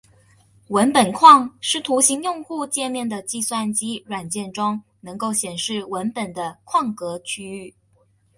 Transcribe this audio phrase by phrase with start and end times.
[0.69, 7.75] 文本框是图形用户界面的计算机软件中能够显示文本的框格区域。